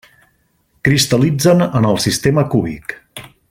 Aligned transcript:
Cristal·litzen 0.87 1.61
en 1.81 1.87
el 1.91 2.01
sistema 2.07 2.49
cúbic. 2.55 2.97